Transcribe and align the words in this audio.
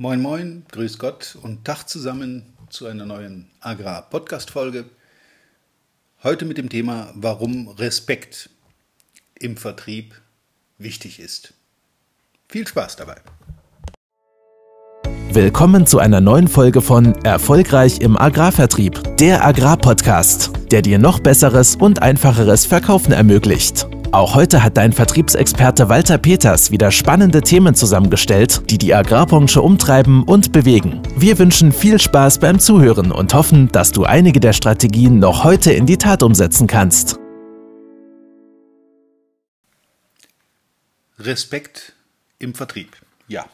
Moin, 0.00 0.22
moin, 0.22 0.62
grüß 0.70 1.00
Gott 1.00 1.36
und 1.42 1.64
Tag 1.64 1.88
zusammen 1.88 2.44
zu 2.70 2.86
einer 2.86 3.04
neuen 3.04 3.50
Agrar-Podcast-Folge. 3.58 4.84
Heute 6.22 6.44
mit 6.44 6.56
dem 6.56 6.68
Thema, 6.68 7.12
warum 7.16 7.66
Respekt 7.66 8.48
im 9.40 9.56
Vertrieb 9.56 10.14
wichtig 10.78 11.18
ist. 11.18 11.52
Viel 12.48 12.64
Spaß 12.64 12.94
dabei. 12.94 13.16
Willkommen 15.32 15.84
zu 15.84 15.98
einer 15.98 16.20
neuen 16.20 16.46
Folge 16.46 16.80
von 16.80 17.16
Erfolgreich 17.24 18.00
im 18.00 18.16
Agrarvertrieb, 18.16 19.16
der 19.16 19.44
Agrarpodcast, 19.44 20.52
der 20.70 20.82
dir 20.82 21.00
noch 21.00 21.18
besseres 21.18 21.74
und 21.74 22.02
einfacheres 22.02 22.66
Verkaufen 22.66 23.10
ermöglicht. 23.10 23.88
Auch 24.10 24.34
heute 24.34 24.62
hat 24.62 24.78
dein 24.78 24.94
Vertriebsexperte 24.94 25.90
Walter 25.90 26.16
Peters 26.16 26.70
wieder 26.70 26.90
spannende 26.90 27.42
Themen 27.42 27.74
zusammengestellt, 27.74 28.62
die 28.70 28.78
die 28.78 28.94
Agrarbranche 28.94 29.60
umtreiben 29.60 30.22
und 30.22 30.50
bewegen. 30.50 31.02
Wir 31.14 31.38
wünschen 31.38 31.72
viel 31.72 31.98
Spaß 31.98 32.38
beim 32.38 32.58
Zuhören 32.58 33.12
und 33.12 33.34
hoffen, 33.34 33.68
dass 33.70 33.92
du 33.92 34.04
einige 34.04 34.40
der 34.40 34.54
Strategien 34.54 35.18
noch 35.18 35.44
heute 35.44 35.72
in 35.72 35.84
die 35.84 35.98
Tat 35.98 36.22
umsetzen 36.22 36.66
kannst. 36.66 37.18
Respekt 41.18 41.92
im 42.38 42.54
Vertrieb. 42.54 42.96
Ja. 43.26 43.44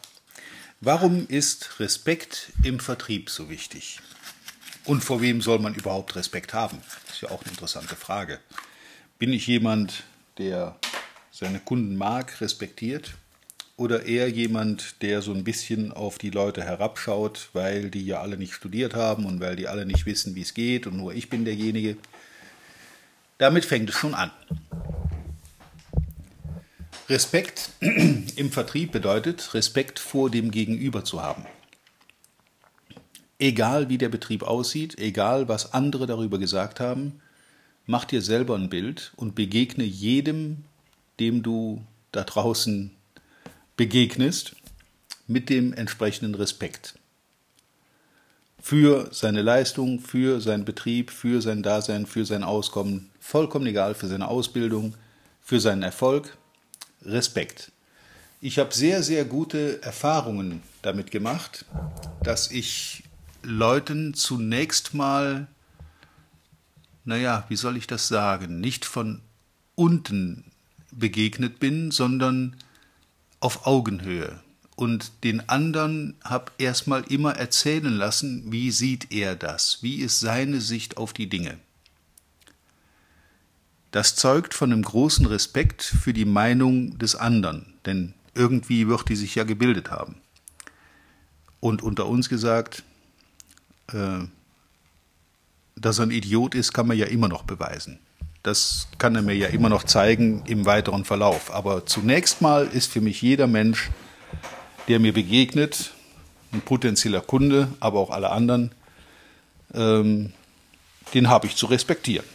Warum 0.79 1.27
ist 1.27 1.81
Respekt 1.81 2.53
im 2.63 2.79
Vertrieb 2.79 3.29
so 3.29 3.49
wichtig? 3.49 3.99
Und 4.85 5.03
vor 5.03 5.19
wem 5.19 5.41
soll 5.41 5.59
man 5.59 5.75
überhaupt 5.75 6.15
Respekt 6.15 6.53
haben? 6.53 6.77
Das 7.07 7.15
ist 7.15 7.21
ja 7.23 7.31
auch 7.31 7.41
eine 7.41 7.51
interessante 7.51 7.97
Frage. 7.97 8.39
Bin 9.19 9.33
ich 9.33 9.47
jemand, 9.47 10.03
der 10.37 10.79
seine 11.31 11.59
Kunden 11.59 11.95
mag, 11.97 12.39
respektiert? 12.41 13.15
Oder 13.77 14.05
eher 14.05 14.29
jemand, 14.29 15.01
der 15.01 15.21
so 15.21 15.33
ein 15.33 15.43
bisschen 15.43 15.91
auf 15.91 16.17
die 16.17 16.29
Leute 16.29 16.63
herabschaut, 16.63 17.49
weil 17.51 17.89
die 17.89 18.05
ja 18.05 18.21
alle 18.21 18.37
nicht 18.37 18.53
studiert 18.53 18.93
haben 18.93 19.25
und 19.25 19.41
weil 19.41 19.57
die 19.57 19.67
alle 19.67 19.85
nicht 19.85 20.05
wissen, 20.05 20.33
wie 20.35 20.41
es 20.41 20.53
geht 20.53 20.87
und 20.87 20.95
nur 20.95 21.13
ich 21.13 21.29
bin 21.29 21.43
derjenige? 21.43 21.97
Damit 23.37 23.65
fängt 23.65 23.89
es 23.89 23.95
schon 23.95 24.13
an. 24.13 24.31
Respekt 27.09 27.69
im 27.81 28.51
Vertrieb 28.51 28.93
bedeutet, 28.93 29.53
Respekt 29.53 29.99
vor 29.99 30.29
dem 30.29 30.51
Gegenüber 30.51 31.03
zu 31.03 31.21
haben. 31.21 31.45
Egal 33.37 33.89
wie 33.89 33.97
der 33.97 34.09
Betrieb 34.09 34.43
aussieht, 34.43 34.97
egal 34.97 35.49
was 35.49 35.73
andere 35.73 36.07
darüber 36.07 36.39
gesagt 36.39 36.79
haben, 36.79 37.21
mach 37.85 38.05
dir 38.05 38.21
selber 38.21 38.55
ein 38.55 38.69
Bild 38.69 39.13
und 39.15 39.35
begegne 39.35 39.83
jedem, 39.83 40.63
dem 41.19 41.43
du 41.43 41.83
da 42.11 42.23
draußen 42.23 42.91
begegnest, 43.77 44.55
mit 45.27 45.49
dem 45.49 45.73
entsprechenden 45.73 46.35
Respekt. 46.35 46.95
Für 48.61 49.09
seine 49.11 49.41
Leistung, 49.41 49.99
für 49.99 50.41
seinen 50.41 50.65
Betrieb, 50.65 51.11
für 51.11 51.41
sein 51.41 51.61
Dasein, 51.61 52.05
für 52.05 52.25
sein 52.25 52.43
Auskommen, 52.43 53.09
vollkommen 53.19 53.67
egal, 53.67 53.93
für 53.93 54.07
seine 54.07 54.27
Ausbildung, 54.27 54.95
für 55.41 55.59
seinen 55.59 55.83
Erfolg. 55.83 56.37
Respekt. 57.03 57.71
Ich 58.41 58.59
habe 58.59 58.73
sehr, 58.73 59.03
sehr 59.03 59.25
gute 59.25 59.81
Erfahrungen 59.83 60.61
damit 60.81 61.11
gemacht, 61.11 61.65
dass 62.23 62.51
ich 62.51 63.03
Leuten 63.43 64.13
zunächst 64.13 64.93
mal 64.93 65.47
naja, 67.05 67.45
wie 67.49 67.55
soll 67.55 67.77
ich 67.77 67.87
das 67.87 68.07
sagen, 68.07 68.59
nicht 68.59 68.83
von 68.85 69.21
unten 69.75 70.43
begegnet 70.91 71.59
bin, 71.59 71.91
sondern 71.91 72.55
auf 73.39 73.65
Augenhöhe. 73.67 74.39
Und 74.75 75.23
den 75.23 75.47
anderen 75.47 76.15
habe 76.23 76.51
erstmal 76.57 77.03
immer 77.03 77.35
erzählen 77.35 77.93
lassen, 77.93 78.51
wie 78.51 78.71
sieht 78.71 79.11
er 79.11 79.35
das, 79.35 79.81
wie 79.81 79.97
ist 79.97 80.19
seine 80.19 80.59
Sicht 80.59 80.97
auf 80.97 81.13
die 81.13 81.29
Dinge. 81.29 81.57
Das 83.91 84.17
zeugt 84.17 84.53
von 84.53 84.73
einem 84.73 84.81
großen 84.81 85.25
Respekt 85.25 85.81
für 85.81 86.11
die 86.11 86.25
Meinung 86.25 86.97
des 86.97 87.15
anderen, 87.15 87.73
denn 87.85 88.13
irgendwie 88.33 88.89
wird 88.89 89.07
die 89.07 89.15
sich 89.15 89.35
ja 89.35 89.45
gebildet 89.45 89.89
haben. 89.89 90.15
Und 91.61 91.81
unter 91.81 92.05
uns 92.07 92.27
gesagt, 92.27 92.83
äh, 93.93 94.25
dass 95.75 95.99
er 95.99 96.07
ein 96.07 96.11
Idiot 96.11 96.55
ist, 96.55 96.73
kann 96.73 96.87
man 96.87 96.97
ja 96.97 97.05
immer 97.05 97.27
noch 97.27 97.43
beweisen. 97.43 97.99
Das 98.43 98.87
kann 98.97 99.15
er 99.15 99.21
mir 99.21 99.35
ja 99.35 99.47
immer 99.47 99.69
noch 99.69 99.83
zeigen 99.83 100.43
im 100.45 100.65
weiteren 100.65 101.03
Verlauf. 101.03 101.51
Aber 101.51 101.85
zunächst 101.85 102.41
mal 102.41 102.67
ist 102.67 102.91
für 102.91 103.01
mich 103.01 103.21
jeder 103.21 103.47
Mensch, 103.47 103.89
der 104.87 104.99
mir 104.99 105.13
begegnet, 105.13 105.91
ein 106.53 106.61
potenzieller 106.61 107.21
Kunde, 107.21 107.67
aber 107.79 107.99
auch 107.99 108.11
alle 108.11 108.29
anderen, 108.29 108.71
ähm, 109.73 110.31
den 111.13 111.27
habe 111.27 111.47
ich 111.47 111.55
zu 111.55 111.65
respektieren. 111.65 112.25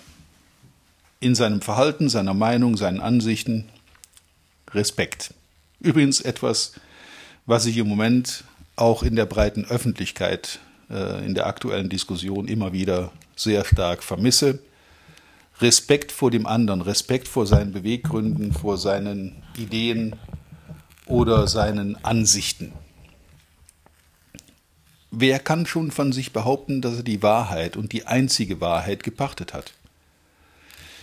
In 1.20 1.34
seinem 1.34 1.62
Verhalten, 1.62 2.08
seiner 2.08 2.34
Meinung, 2.34 2.76
seinen 2.76 3.00
Ansichten 3.00 3.68
Respekt. 4.72 5.34
Übrigens 5.80 6.20
etwas, 6.20 6.72
was 7.46 7.66
ich 7.66 7.76
im 7.76 7.88
Moment 7.88 8.44
auch 8.76 9.02
in 9.02 9.16
der 9.16 9.26
breiten 9.26 9.64
Öffentlichkeit, 9.64 10.60
äh, 10.90 11.24
in 11.24 11.34
der 11.34 11.46
aktuellen 11.46 11.88
Diskussion 11.88 12.48
immer 12.48 12.72
wieder 12.72 13.12
sehr 13.42 13.64
stark 13.64 14.02
vermisse. 14.02 14.58
Respekt 15.60 16.12
vor 16.12 16.30
dem 16.30 16.46
anderen, 16.46 16.80
Respekt 16.80 17.28
vor 17.28 17.46
seinen 17.46 17.72
Beweggründen, 17.72 18.52
vor 18.52 18.78
seinen 18.78 19.42
Ideen 19.58 20.16
oder 21.06 21.46
seinen 21.46 22.02
Ansichten. 22.04 22.72
Wer 25.10 25.38
kann 25.38 25.66
schon 25.66 25.90
von 25.90 26.12
sich 26.12 26.32
behaupten, 26.32 26.80
dass 26.80 26.98
er 26.98 27.02
die 27.02 27.22
Wahrheit 27.22 27.76
und 27.76 27.92
die 27.92 28.06
einzige 28.06 28.60
Wahrheit 28.60 29.02
gepachtet 29.02 29.52
hat? 29.52 29.74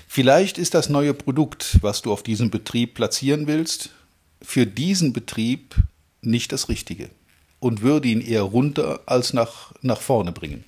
Vielleicht 0.08 0.58
ist 0.58 0.74
das 0.74 0.90
neue 0.90 1.14
Produkt, 1.14 1.80
was 1.82 2.02
du 2.02 2.14
auf 2.14 2.24
diesem 2.24 2.50
Betrieb 2.50 2.94
platzieren 2.94 3.46
willst, 3.48 3.90
für 4.42 4.66
diesen 4.66 5.12
Betrieb 5.12 5.76
nicht 6.22 6.52
das 6.54 6.70
Richtige 6.70 7.10
und 7.60 7.82
würde 7.82 8.08
ihn 8.08 8.22
eher 8.22 8.44
runter 8.44 9.02
als 9.06 9.34
nach, 9.34 9.74
nach 9.82 10.00
vorne 10.00 10.32
bringen. 10.32 10.64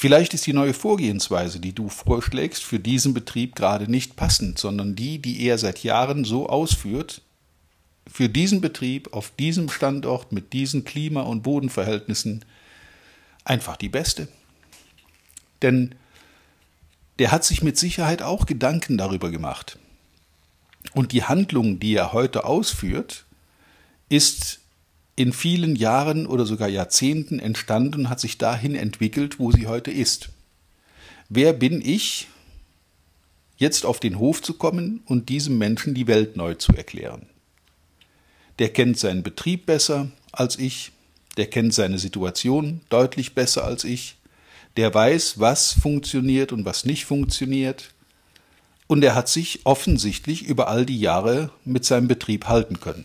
Vielleicht 0.00 0.32
ist 0.32 0.46
die 0.46 0.54
neue 0.54 0.72
Vorgehensweise, 0.72 1.60
die 1.60 1.74
du 1.74 1.90
vorschlägst, 1.90 2.64
für 2.64 2.78
diesen 2.78 3.12
Betrieb 3.12 3.54
gerade 3.54 3.86
nicht 3.86 4.16
passend, 4.16 4.58
sondern 4.58 4.96
die, 4.96 5.18
die 5.18 5.42
er 5.42 5.58
seit 5.58 5.82
Jahren 5.82 6.24
so 6.24 6.48
ausführt, 6.48 7.20
für 8.10 8.30
diesen 8.30 8.62
Betrieb 8.62 9.12
auf 9.12 9.30
diesem 9.38 9.68
Standort 9.68 10.32
mit 10.32 10.54
diesen 10.54 10.84
Klima- 10.84 11.20
und 11.20 11.42
Bodenverhältnissen 11.42 12.46
einfach 13.44 13.76
die 13.76 13.90
beste. 13.90 14.28
Denn 15.60 15.94
der 17.18 17.30
hat 17.30 17.44
sich 17.44 17.60
mit 17.60 17.76
Sicherheit 17.76 18.22
auch 18.22 18.46
Gedanken 18.46 18.96
darüber 18.96 19.30
gemacht. 19.30 19.78
Und 20.94 21.12
die 21.12 21.24
Handlung, 21.24 21.78
die 21.78 21.94
er 21.94 22.14
heute 22.14 22.46
ausführt, 22.46 23.26
ist 24.08 24.59
in 25.20 25.34
vielen 25.34 25.76
Jahren 25.76 26.26
oder 26.26 26.46
sogar 26.46 26.70
Jahrzehnten 26.70 27.40
entstanden 27.40 28.00
und 28.00 28.08
hat 28.08 28.20
sich 28.20 28.38
dahin 28.38 28.74
entwickelt, 28.74 29.38
wo 29.38 29.52
sie 29.52 29.66
heute 29.66 29.90
ist. 29.90 30.30
Wer 31.28 31.52
bin 31.52 31.82
ich, 31.84 32.28
jetzt 33.58 33.84
auf 33.84 34.00
den 34.00 34.18
Hof 34.18 34.40
zu 34.40 34.54
kommen 34.54 35.02
und 35.04 35.28
diesem 35.28 35.58
Menschen 35.58 35.92
die 35.92 36.06
Welt 36.06 36.38
neu 36.38 36.54
zu 36.54 36.72
erklären? 36.72 37.26
Der 38.58 38.70
kennt 38.70 38.98
seinen 38.98 39.22
Betrieb 39.22 39.66
besser 39.66 40.10
als 40.32 40.58
ich, 40.58 40.90
der 41.36 41.48
kennt 41.48 41.74
seine 41.74 41.98
Situation 41.98 42.80
deutlich 42.88 43.34
besser 43.34 43.64
als 43.64 43.84
ich, 43.84 44.16
der 44.78 44.94
weiß, 44.94 45.38
was 45.38 45.74
funktioniert 45.74 46.50
und 46.50 46.64
was 46.64 46.86
nicht 46.86 47.04
funktioniert, 47.04 47.92
und 48.86 49.04
er 49.04 49.14
hat 49.14 49.28
sich 49.28 49.60
offensichtlich 49.64 50.46
über 50.46 50.68
all 50.68 50.86
die 50.86 50.98
Jahre 50.98 51.50
mit 51.66 51.84
seinem 51.84 52.08
Betrieb 52.08 52.48
halten 52.48 52.80
können. 52.80 53.04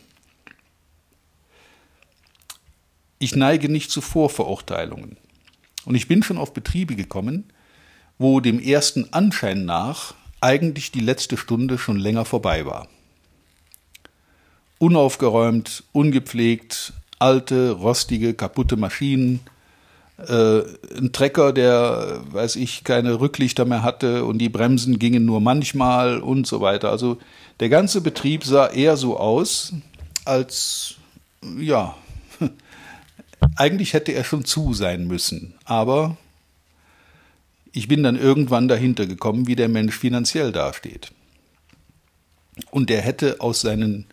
Ich 3.20 3.36
neige 3.36 3.70
nicht 3.70 3.92
zu 3.92 4.02
Vorverurteilungen. 4.02 5.18
Und 5.86 5.96
ich 5.96 6.08
bin 6.08 6.24
schon 6.24 6.38
auf 6.38 6.54
Betriebe 6.54 6.96
gekommen, 6.96 7.46
wo 8.18 8.40
dem 8.40 8.60
ersten 8.60 9.14
Anschein 9.14 9.66
nach 9.66 10.16
eigentlich 10.42 10.92
die 10.92 11.00
letzte 11.00 11.38
Stunde 11.38 11.78
schon 11.78 11.98
länger 11.98 12.26
vorbei 12.26 12.66
war. 12.66 12.88
Unaufgeräumt, 14.78 15.84
ungepflegt, 15.92 16.94
alte, 17.20 17.72
rostige, 17.72 18.34
kaputte 18.34 18.78
Maschinen, 18.78 19.40
äh, 20.18 20.62
ein 20.98 21.12
Trecker, 21.12 21.54
der, 21.54 22.22
weiß 22.32 22.56
ich, 22.58 22.84
keine 22.84 23.20
Rücklichter 23.20 23.66
mehr 23.66 23.84
hatte 23.84 24.26
und 24.26 24.38
die 24.38 24.50
Bremsen 24.50 25.00
gingen 25.00 25.26
nur 25.26 25.42
manchmal 25.42 26.20
und 26.20 26.48
so 26.48 26.62
weiter. 26.62 26.90
Also 26.90 27.18
der 27.60 27.70
ganze 27.70 28.02
Betrieb 28.02 28.44
sah 28.44 28.68
eher 28.68 28.98
so 28.98 29.18
aus, 29.18 29.74
als, 30.26 30.96
ja, 31.60 31.96
eigentlich 33.56 33.94
hätte 33.94 34.12
er 34.12 34.24
schon 34.24 34.46
zu 34.46 34.74
sein 34.74 35.08
müssen, 35.08 35.56
aber 35.64 36.18
ich 37.72 37.88
bin 37.88 38.04
dann 38.04 38.18
irgendwann 38.18 38.68
dahinter 38.68 39.06
gekommen, 39.06 39.48
wie 39.48 39.56
der 39.56 39.70
Mensch 39.70 39.98
finanziell 39.98 40.52
dasteht. 40.52 41.12
Und 42.72 42.90
er 42.90 43.02
hätte 43.02 43.42
aus 43.42 43.62
seinen 43.62 44.06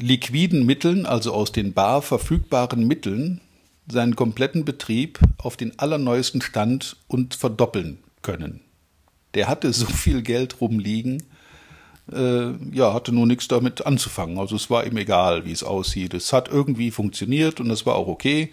liquiden 0.00 0.64
Mitteln, 0.64 1.04
also 1.04 1.34
aus 1.34 1.52
den 1.52 1.72
bar 1.72 2.00
verfügbaren 2.02 2.86
Mitteln, 2.86 3.40
seinen 3.90 4.16
kompletten 4.16 4.64
Betrieb 4.64 5.18
auf 5.38 5.56
den 5.56 5.78
allerneuesten 5.78 6.40
Stand 6.40 6.96
und 7.06 7.34
verdoppeln 7.34 7.98
können. 8.22 8.60
Der 9.34 9.48
hatte 9.48 9.72
so 9.72 9.86
viel 9.86 10.22
Geld 10.22 10.60
rumliegen, 10.60 11.24
äh, 12.12 12.52
ja, 12.72 12.94
hatte 12.94 13.12
nur 13.12 13.26
nichts 13.26 13.48
damit 13.48 13.86
anzufangen. 13.86 14.38
Also 14.38 14.56
es 14.56 14.70
war 14.70 14.86
ihm 14.86 14.96
egal, 14.96 15.44
wie 15.44 15.52
es 15.52 15.62
aussieht. 15.62 16.14
Es 16.14 16.32
hat 16.32 16.48
irgendwie 16.48 16.90
funktioniert 16.90 17.60
und 17.60 17.68
das 17.68 17.86
war 17.86 17.94
auch 17.94 18.08
okay. 18.08 18.50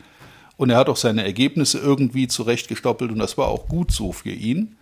Und 0.57 0.69
er 0.69 0.77
hat 0.77 0.89
auch 0.89 0.97
seine 0.97 1.23
Ergebnisse 1.23 1.79
irgendwie 1.79 2.27
zurechtgestoppelt 2.27 3.11
und 3.11 3.19
das 3.19 3.37
war 3.37 3.47
auch 3.47 3.67
gut 3.67 3.91
so 3.91 4.11
für 4.11 4.31
ihn. 4.31 4.77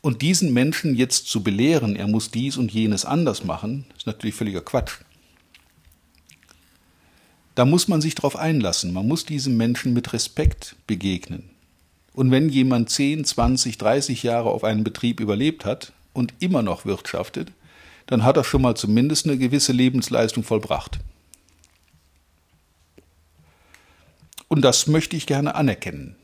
Und 0.00 0.22
diesen 0.22 0.52
Menschen 0.52 0.94
jetzt 0.94 1.26
zu 1.28 1.42
belehren, 1.42 1.96
er 1.96 2.06
muss 2.06 2.30
dies 2.30 2.56
und 2.56 2.72
jenes 2.72 3.04
anders 3.04 3.44
machen, 3.44 3.84
ist 3.96 4.06
natürlich 4.06 4.36
völliger 4.36 4.60
Quatsch. 4.60 4.98
Da 7.56 7.64
muss 7.64 7.88
man 7.88 8.00
sich 8.00 8.14
darauf 8.14 8.36
einlassen. 8.36 8.92
Man 8.92 9.08
muss 9.08 9.24
diesem 9.24 9.56
Menschen 9.56 9.92
mit 9.92 10.12
Respekt 10.12 10.76
begegnen. 10.86 11.50
Und 12.14 12.30
wenn 12.30 12.48
jemand 12.48 12.90
10, 12.90 13.24
20, 13.24 13.78
30 13.78 14.22
Jahre 14.22 14.50
auf 14.50 14.62
einem 14.62 14.84
Betrieb 14.84 15.18
überlebt 15.18 15.64
hat 15.64 15.92
und 16.12 16.34
immer 16.38 16.62
noch 16.62 16.84
wirtschaftet, 16.84 17.50
dann 18.08 18.24
hat 18.24 18.36
er 18.36 18.44
schon 18.44 18.62
mal 18.62 18.74
zumindest 18.74 19.26
eine 19.26 19.38
gewisse 19.38 19.72
Lebensleistung 19.72 20.42
vollbracht. 20.42 20.98
Und 24.48 24.62
das 24.62 24.86
möchte 24.86 25.14
ich 25.14 25.26
gerne 25.26 25.54
anerkennen. 25.54 26.16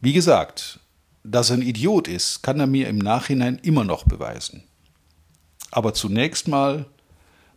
Wie 0.00 0.12
gesagt, 0.12 0.78
dass 1.24 1.50
er 1.50 1.56
ein 1.56 1.62
Idiot 1.62 2.06
ist, 2.06 2.42
kann 2.42 2.60
er 2.60 2.66
mir 2.66 2.86
im 2.88 2.98
Nachhinein 2.98 3.58
immer 3.62 3.82
noch 3.82 4.04
beweisen. 4.04 4.62
Aber 5.70 5.94
zunächst 5.94 6.48
mal 6.48 6.84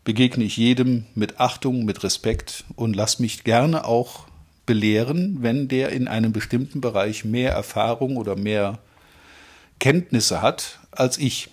begegne 0.05 0.45
ich 0.45 0.55
jedem 0.55 1.05
mit 1.15 1.39
Achtung, 1.39 1.83
mit 1.83 2.01
Respekt 2.03 2.63
und 2.75 2.95
lass 2.95 3.19
mich 3.19 3.43
gerne 3.43 3.83
auch 3.85 4.25
belehren, 4.65 5.39
wenn 5.41 5.67
der 5.67 5.89
in 5.89 6.07
einem 6.07 6.31
bestimmten 6.31 6.79
Bereich 6.79 7.25
mehr 7.25 7.51
Erfahrung 7.51 8.15
oder 8.15 8.37
mehr 8.37 8.79
Kenntnisse 9.79 10.41
hat 10.41 10.79
als 10.91 11.17
ich. 11.17 11.49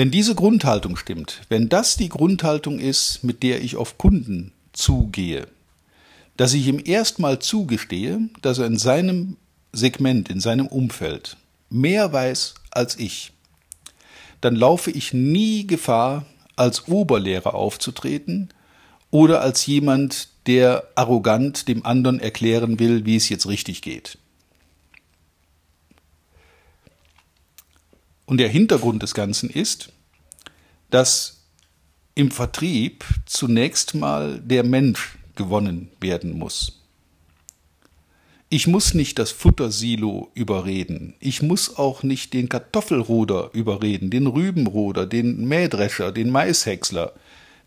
Wenn 0.00 0.10
diese 0.10 0.34
Grundhaltung 0.34 0.96
stimmt, 0.96 1.42
wenn 1.50 1.68
das 1.68 1.98
die 1.98 2.08
Grundhaltung 2.08 2.78
ist, 2.78 3.22
mit 3.22 3.42
der 3.42 3.62
ich 3.62 3.76
auf 3.76 3.98
Kunden 3.98 4.50
zugehe, 4.72 5.46
dass 6.38 6.54
ich 6.54 6.68
ihm 6.68 6.80
erstmal 6.82 7.38
zugestehe, 7.38 8.30
dass 8.40 8.58
er 8.58 8.64
in 8.64 8.78
seinem 8.78 9.36
Segment, 9.74 10.30
in 10.30 10.40
seinem 10.40 10.68
Umfeld 10.68 11.36
mehr 11.68 12.14
weiß 12.14 12.54
als 12.70 12.98
ich, 12.98 13.32
dann 14.40 14.56
laufe 14.56 14.90
ich 14.90 15.12
nie 15.12 15.66
Gefahr, 15.66 16.24
als 16.56 16.88
Oberlehrer 16.88 17.54
aufzutreten 17.54 18.48
oder 19.10 19.42
als 19.42 19.66
jemand, 19.66 20.28
der 20.46 20.84
arrogant 20.94 21.68
dem 21.68 21.84
anderen 21.84 22.20
erklären 22.20 22.78
will, 22.78 23.04
wie 23.04 23.16
es 23.16 23.28
jetzt 23.28 23.46
richtig 23.46 23.82
geht. 23.82 24.16
Und 28.30 28.36
der 28.36 28.48
Hintergrund 28.48 29.02
des 29.02 29.12
Ganzen 29.12 29.50
ist, 29.50 29.92
dass 30.88 31.48
im 32.14 32.30
Vertrieb 32.30 33.04
zunächst 33.26 33.96
mal 33.96 34.38
der 34.38 34.62
Mensch 34.62 35.18
gewonnen 35.34 35.90
werden 36.00 36.38
muss. 36.38 36.80
Ich 38.48 38.68
muss 38.68 38.94
nicht 38.94 39.18
das 39.18 39.32
Futtersilo 39.32 40.30
überreden. 40.34 41.14
Ich 41.18 41.42
muss 41.42 41.76
auch 41.76 42.04
nicht 42.04 42.32
den 42.32 42.48
Kartoffelruder 42.48 43.50
überreden, 43.52 44.10
den 44.10 44.28
Rübenruder, 44.28 45.06
den 45.06 45.48
Mähdrescher, 45.48 46.12
den 46.12 46.30
Maishäcksler, 46.30 47.14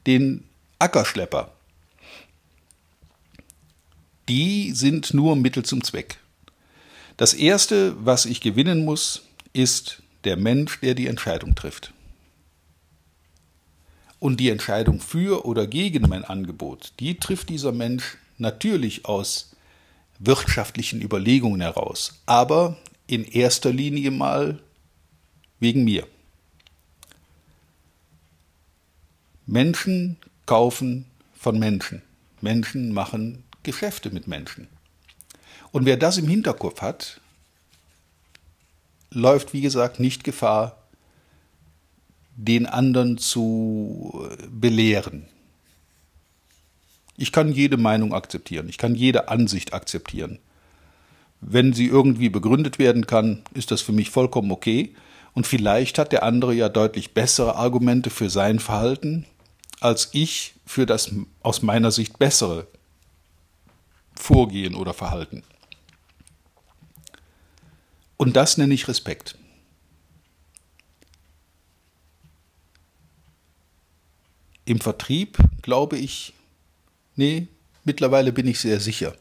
den 0.07 0.45
Ackerschlepper. 0.79 1.51
Die 4.29 4.71
sind 4.71 5.13
nur 5.13 5.35
Mittel 5.35 5.65
zum 5.65 5.83
Zweck. 5.83 6.19
Das 7.17 7.33
Erste, 7.33 7.97
was 7.99 8.25
ich 8.25 8.39
gewinnen 8.39 8.85
muss, 8.85 9.23
ist 9.51 10.02
der 10.23 10.37
Mensch, 10.37 10.79
der 10.79 10.95
die 10.95 11.07
Entscheidung 11.07 11.55
trifft. 11.55 11.93
Und 14.19 14.39
die 14.39 14.49
Entscheidung 14.49 14.99
für 15.01 15.45
oder 15.45 15.67
gegen 15.67 16.07
mein 16.07 16.23
Angebot, 16.23 16.93
die 16.99 17.17
trifft 17.19 17.49
dieser 17.49 17.71
Mensch 17.71 18.17
natürlich 18.37 19.05
aus 19.05 19.55
wirtschaftlichen 20.19 21.01
Überlegungen 21.01 21.61
heraus, 21.61 22.21
aber 22.25 22.77
in 23.07 23.25
erster 23.25 23.73
Linie 23.73 24.11
mal 24.11 24.59
wegen 25.59 25.83
mir. 25.83 26.07
Menschen 29.45 30.17
kaufen 30.45 31.05
von 31.35 31.59
Menschen. 31.59 32.01
Menschen 32.39 32.93
machen 32.93 33.43
Geschäfte 33.63 34.09
mit 34.09 34.27
Menschen. 34.27 34.67
Und 35.71 35.85
wer 35.85 35.97
das 35.97 36.17
im 36.17 36.27
Hinterkopf 36.27 36.81
hat, 36.81 37.19
läuft, 39.13 39.53
wie 39.53 39.61
gesagt, 39.61 39.99
nicht 39.99 40.23
Gefahr, 40.23 40.77
den 42.35 42.65
anderen 42.65 43.17
zu 43.17 44.27
belehren. 44.49 45.27
Ich 47.15 47.31
kann 47.31 47.51
jede 47.51 47.77
Meinung 47.77 48.13
akzeptieren, 48.13 48.67
ich 48.69 48.77
kann 48.77 48.95
jede 48.95 49.29
Ansicht 49.29 49.73
akzeptieren. 49.73 50.39
Wenn 51.41 51.73
sie 51.73 51.87
irgendwie 51.87 52.29
begründet 52.29 52.79
werden 52.79 53.05
kann, 53.05 53.43
ist 53.53 53.71
das 53.71 53.81
für 53.81 53.91
mich 53.91 54.09
vollkommen 54.09 54.51
okay. 54.51 54.95
Und 55.33 55.45
vielleicht 55.45 55.97
hat 55.99 56.11
der 56.11 56.23
andere 56.23 56.53
ja 56.53 56.69
deutlich 56.69 57.13
bessere 57.13 57.55
Argumente 57.55 58.09
für 58.09 58.29
sein 58.29 58.59
Verhalten, 58.59 59.25
als 59.79 60.09
ich 60.13 60.53
für 60.65 60.85
das 60.85 61.11
aus 61.41 61.61
meiner 61.61 61.91
Sicht 61.91 62.17
bessere 62.17 62.67
Vorgehen 64.15 64.75
oder 64.75 64.93
Verhalten. 64.93 65.43
Und 68.23 68.35
das 68.37 68.57
nenne 68.57 68.73
ich 68.73 68.87
Respekt. 68.87 69.37
Im 74.63 74.79
Vertrieb 74.79 75.37
glaube 75.61 75.97
ich, 75.97 76.31
nee, 77.17 77.47
mittlerweile 77.83 78.31
bin 78.31 78.47
ich 78.47 78.61
sehr 78.61 78.79
sicher, 78.79 79.13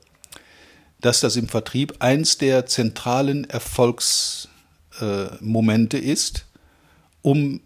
dass 1.01 1.19
das 1.19 1.35
im 1.35 1.49
Vertrieb 1.49 1.97
eins 1.99 2.39
der 2.39 2.67
zentralen 2.67 3.51
Erfolgsmomente 3.51 5.99
äh, 5.99 6.01
ist, 6.01 6.47
um 7.23 7.61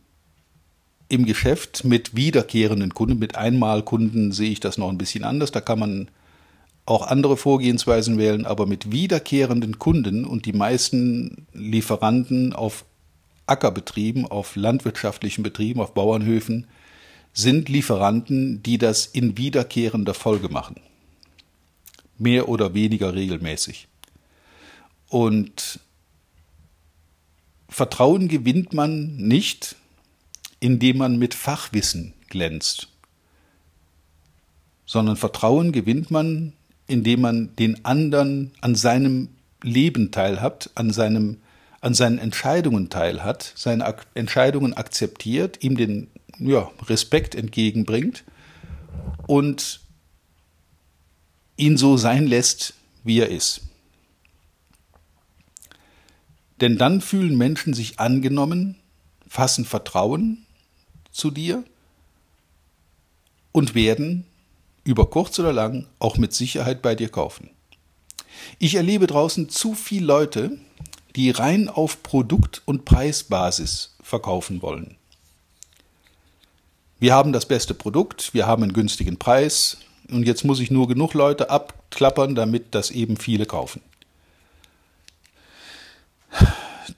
im 1.11 1.27
Geschäft 1.27 1.85
mit 1.85 2.17
wiederkehrenden 2.17 2.95
Kunden, 2.95 3.19
mit 3.19 3.37
Einmalkunden 3.37 4.33
sehe 4.33 4.53
ich 4.53 4.61
das 4.61 4.79
noch 4.79 4.89
ein 4.89 4.97
bisschen 4.97 5.25
anders. 5.25 5.53
Da 5.53 5.61
kann 5.61 5.81
man 5.81 6.09
auch 6.87 7.07
andere 7.07 7.37
Vorgehensweisen 7.37 8.17
wählen, 8.17 8.47
aber 8.47 8.65
mit 8.65 8.93
wiederkehrenden 8.93 9.79
Kunden 9.79 10.25
und 10.25 10.47
die 10.47 10.53
meisten 10.53 11.47
Lieferanten 11.53 12.53
auf 12.53 12.85
Ackerbetrieben, 13.47 14.27
auf 14.27 14.57
landwirtschaftlichen 14.57 15.43
Betrieben, 15.43 15.81
auf 15.81 15.95
Bauernhöfen 15.95 16.67
sind 17.33 17.69
Lieferanten, 17.69 18.63
die 18.63 18.79
das 18.79 19.05
in 19.07 19.37
wiederkehrender 19.37 20.15
Folge 20.15 20.49
machen. 20.49 20.77
Mehr 22.19 22.49
oder 22.49 22.73
weniger 22.73 23.15
regelmäßig. 23.15 23.89
Und 25.09 25.81
Vertrauen 27.69 28.29
gewinnt 28.29 28.73
man 28.73 29.17
nicht, 29.17 29.77
indem 30.61 30.99
man 30.99 31.19
mit 31.19 31.35
Fachwissen 31.35 32.15
glänzt, 32.29 32.89
sondern 34.87 35.17
Vertrauen 35.17 35.73
gewinnt 35.73 36.11
man, 36.11 36.53
indem 36.87 37.21
man 37.21 37.57
den 37.57 37.85
anderen 37.85 38.53
an 38.61 38.75
seinem 38.75 39.29
Leben 39.63 40.11
teilhabt, 40.13 40.71
an 40.75 40.93
seinem 40.93 41.39
an 41.81 41.95
seinen 41.95 42.19
Entscheidungen 42.19 42.91
teilhat, 42.91 43.53
seine 43.55 43.85
Ak 43.85 44.07
Entscheidungen 44.15 44.75
akzeptiert, 44.75 45.63
ihm 45.63 45.77
den 45.77 46.09
ja, 46.39 46.71
Respekt 46.89 47.35
entgegenbringt 47.35 48.25
und 49.27 49.81
ihn 51.57 51.77
so 51.77 51.97
sein 51.97 52.27
lässt, 52.27 52.75
wie 53.05 53.21
er 53.21 53.29
ist. 53.29 53.61
Denn 56.61 56.79
dann 56.79 57.01
fühlen 57.01 57.37
Menschen 57.37 57.75
sich 57.75 58.01
angenommen, 58.01 58.77
fassen 59.29 59.65
Vertrauen 59.65 60.47
zu 61.13 61.31
dir 61.31 61.63
und 63.53 63.75
werden 63.75 64.25
über 64.87 65.11
kurz 65.11 65.39
oder 65.39 65.53
lang 65.53 65.87
auch 65.99 66.17
mit 66.17 66.33
Sicherheit 66.33 66.81
bei 66.81 66.95
dir 66.95 67.09
kaufen. 67.09 67.51
Ich 68.59 68.77
erlebe 68.77 69.07
draußen 69.07 69.49
zu 69.49 69.75
viele 69.75 70.07
Leute, 70.07 70.59
die 71.17 71.31
rein 71.31 71.69
auf 71.69 72.03
Produkt- 72.03 72.63
und 72.67 72.85
Preisbasis 72.85 73.97
verkaufen 74.01 74.63
wollen. 74.63 74.97
Wir 76.99 77.15
haben 77.15 77.33
das 77.33 77.47
beste 77.47 77.75
Produkt, 77.75 78.33
wir 78.33 78.47
haben 78.47 78.63
einen 78.63 78.73
günstigen 78.73 79.19
Preis 79.19 79.79
und 80.11 80.25
jetzt 80.25 80.45
muss 80.45 80.61
ich 80.61 80.71
nur 80.71 80.87
genug 80.87 81.15
Leute 81.15 81.51
abklappern, 81.51 82.35
damit 82.35 82.75
das 82.75 82.91
eben 82.91 83.17
viele 83.17 83.45
kaufen. 83.45 83.83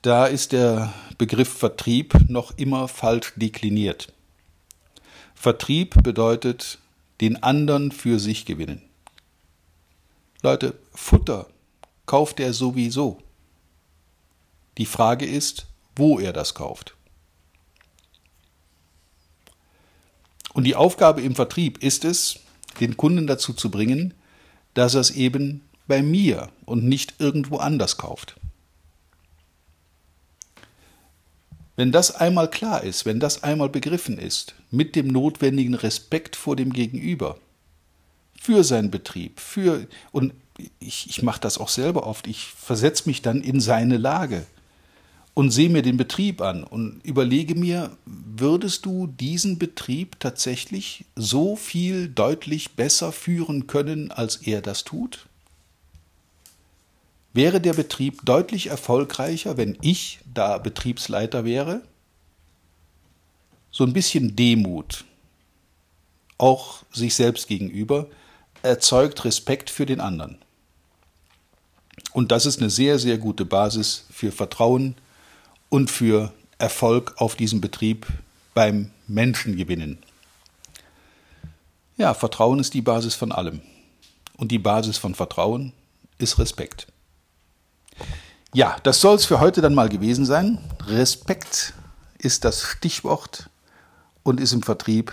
Da 0.03 0.27
ist 0.27 0.53
der 0.53 0.93
Begriff 1.17 1.49
Vertrieb 1.49 2.15
noch 2.29 2.57
immer 2.59 2.87
falsch 2.87 3.33
dekliniert. 3.37 4.13
Vertrieb 5.35 6.03
bedeutet 6.03 6.79
den 7.21 7.43
anderen 7.43 7.93
für 7.93 8.19
sich 8.19 8.45
gewinnen. 8.45 8.83
Leute, 10.43 10.79
Futter 10.93 11.49
kauft 12.07 12.41
er 12.41 12.53
sowieso. 12.53 13.19
Die 14.79 14.87
Frage 14.87 15.27
ist, 15.27 15.67
wo 15.97 16.19
er 16.21 16.33
das 16.33 16.55
kauft. 16.55 16.95
Und 20.55 20.65
die 20.65 20.77
Aufgabe 20.77 21.23
im 21.23 21.35
Vertrieb 21.35 21.83
ist 21.83 22.05
es, 22.05 22.41
den 22.81 22.97
Kunden 22.97 23.27
dazu 23.27 23.53
zu 23.53 23.71
bringen, 23.71 24.15
dass 24.75 24.95
er 24.95 25.01
es 25.01 25.11
eben 25.11 25.63
bei 25.87 26.03
mir 26.03 26.51
und 26.65 26.85
nicht 26.85 27.15
irgendwo 27.19 27.57
anders 27.57 27.97
kauft. 27.97 28.37
Wenn 31.79 31.93
das 31.93 32.17
einmal 32.17 32.51
klar 32.51 32.83
ist, 32.83 33.07
wenn 33.07 33.21
das 33.21 33.45
einmal 33.45 33.69
begriffen 33.69 34.19
ist, 34.19 34.57
mit 34.73 34.97
dem 34.97 35.07
notwendigen 35.07 35.75
Respekt 35.75 36.35
vor 36.35 36.57
dem 36.57 36.73
Gegenüber, 36.73 37.39
für 38.35 38.65
seinen 38.65 38.91
Betrieb, 38.91 39.39
für 39.39 39.87
und 40.11 40.33
ich, 40.81 41.09
ich 41.09 41.23
mache 41.23 41.41
das 41.41 41.57
auch 41.57 41.69
selber 41.69 42.05
oft, 42.05 42.27
ich 42.27 42.47
versetze 42.47 43.09
mich 43.09 43.23
dann 43.23 43.43
in 43.43 43.61
seine 43.61 43.97
Lage 43.97 44.45
und 45.35 45.53
sehe 45.53 45.69
mir 45.69 45.83
den 45.83 45.97
Betrieb 45.97 46.41
an 46.41 46.65
und 46.65 47.01
überlege 47.05 47.55
mir, 47.55 47.97
würdest 48.07 48.85
du 48.85 49.07
diesen 49.07 49.61
Betrieb 49.61 50.19
tatsächlich 50.19 51.05
so 51.15 51.55
viel 51.55 52.09
deutlich 52.09 52.73
besser 52.73 53.13
führen 53.13 53.69
können, 53.69 54.11
als 54.11 54.39
er 54.39 54.63
das 54.63 54.83
tut? 54.83 55.28
Wäre 57.33 57.61
der 57.61 57.75
Betrieb 57.75 58.25
deutlich 58.25 58.69
erfolgreicher, 58.69 59.57
wenn 59.57 59.77
ich 59.81 60.21
da 60.33 60.59
Betriebsleiter 60.59 61.45
wäre? 61.45 61.83
So 63.71 63.85
ein 63.85 63.93
bisschen 63.93 64.35
Demut, 64.35 65.05
auch 66.39 66.83
sich 66.93 67.15
selbst 67.15 67.49
gegenüber, 67.49 68.07
erzeugt 68.63 69.25
Respekt 69.25 69.71
für 69.71 69.87
den 69.87 70.01
anderen. 70.01 70.39
Und 72.13 72.33
das 72.33 72.47
ist 72.47 72.61
eine 72.61 72.71
sehr, 72.71 72.99
sehr 72.99 73.19
gute 73.19 73.45
Basis 73.45 74.07
für 74.11 74.33
Vertrauen 74.33 74.95
und 75.69 75.91
für 75.91 76.33
Erfolg 76.59 77.15
auf 77.19 77.37
diesem 77.37 77.61
Betrieb 77.61 78.07
beim 78.55 78.91
Menschengewinnen. 79.07 79.99
Ja, 81.97 82.15
Vertrauen 82.15 82.59
ist 82.59 82.75
die 82.75 82.83
Basis 82.83 83.15
von 83.15 83.33
allem. 83.33 83.61
Und 84.37 84.51
die 84.51 84.59
Basis 84.59 84.99
von 84.99 85.15
Vertrauen 85.15 85.73
ist 86.19 86.39
Respekt. 86.39 86.87
Ja, 88.55 88.77
das 88.83 89.01
soll 89.01 89.17
es 89.17 89.27
für 89.27 89.41
heute 89.41 89.61
dann 89.61 89.75
mal 89.75 89.89
gewesen 89.89 90.25
sein. 90.25 90.59
Respekt 90.87 91.75
ist 92.19 92.45
das 92.45 92.63
Stichwort 92.63 93.51
und 94.23 94.41
ist 94.41 94.53
im 94.53 94.63
Vertrieb 94.63 95.13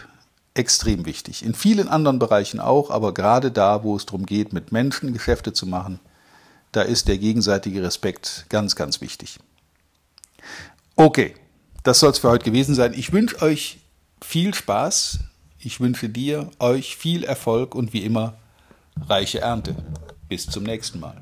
extrem 0.54 1.06
wichtig. 1.06 1.44
In 1.44 1.54
vielen 1.54 1.89
anderen 1.89 2.18
Bereichen 2.18 2.60
auch, 2.60 2.89
aber 2.89 3.13
gerade 3.13 3.51
da, 3.51 3.84
wo 3.84 3.96
es 3.96 4.06
darum 4.06 4.25
geht, 4.25 4.54
mit 4.54 4.72
Menschen 4.72 5.13
Geschäfte 5.13 5.51
zu 5.51 5.68
machen, 5.68 6.00
da 6.72 6.82
ist 6.82 7.08
der 7.08 7.18
gegenseitige 7.18 7.84
Respekt 7.84 8.46
ganz, 8.50 8.75
ganz 8.75 9.01
wichtig. 9.01 9.39
Okay, 10.96 11.36
das 11.84 12.00
soll 12.00 12.12
es 12.12 12.20
für 12.20 12.30
heute 12.30 12.46
gewesen 12.46 12.74
sein. 12.74 12.94
Ich 12.94 13.12
wünsche 13.12 13.42
euch 13.42 13.80
viel 14.22 14.54
Spaß. 14.54 15.20
Ich 15.60 15.80
wünsche 15.80 16.10
dir, 16.10 16.50
euch 16.60 16.96
viel 16.96 17.24
Erfolg 17.24 17.75
und 17.75 17.92
wie 17.92 18.04
immer 18.04 18.36
reiche 19.08 19.42
Ernte. 19.42 19.75
Bis 20.30 20.48
zum 20.48 20.63
nächsten 20.63 21.00
Mal. 21.00 21.22